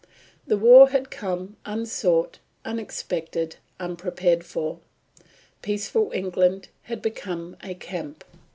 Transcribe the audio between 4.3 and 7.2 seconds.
for. Peaceful England had